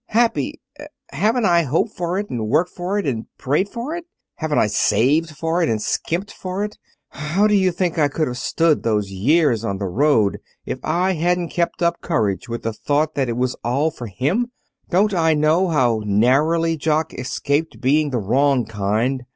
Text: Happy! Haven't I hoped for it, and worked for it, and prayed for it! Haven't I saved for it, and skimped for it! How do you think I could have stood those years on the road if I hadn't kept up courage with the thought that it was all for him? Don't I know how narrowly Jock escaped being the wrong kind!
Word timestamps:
Happy! 0.07 0.59
Haven't 1.11 1.45
I 1.45 1.61
hoped 1.61 1.95
for 1.95 2.17
it, 2.17 2.27
and 2.31 2.47
worked 2.49 2.71
for 2.71 2.97
it, 2.97 3.05
and 3.05 3.27
prayed 3.37 3.69
for 3.69 3.95
it! 3.95 4.05
Haven't 4.37 4.57
I 4.57 4.65
saved 4.65 5.29
for 5.37 5.61
it, 5.61 5.69
and 5.69 5.79
skimped 5.79 6.31
for 6.33 6.63
it! 6.63 6.79
How 7.09 7.45
do 7.45 7.53
you 7.53 7.71
think 7.71 7.99
I 7.99 8.07
could 8.07 8.25
have 8.27 8.39
stood 8.39 8.81
those 8.81 9.11
years 9.11 9.63
on 9.63 9.77
the 9.77 9.85
road 9.85 10.39
if 10.65 10.79
I 10.83 11.11
hadn't 11.13 11.49
kept 11.49 11.83
up 11.83 12.01
courage 12.01 12.49
with 12.49 12.63
the 12.63 12.73
thought 12.73 13.13
that 13.13 13.29
it 13.29 13.37
was 13.37 13.53
all 13.63 13.91
for 13.91 14.07
him? 14.07 14.47
Don't 14.89 15.13
I 15.13 15.35
know 15.35 15.67
how 15.67 16.01
narrowly 16.03 16.77
Jock 16.77 17.13
escaped 17.13 17.79
being 17.79 18.09
the 18.09 18.17
wrong 18.17 18.65
kind! 18.65 19.23